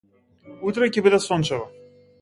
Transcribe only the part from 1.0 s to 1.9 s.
биде сончево.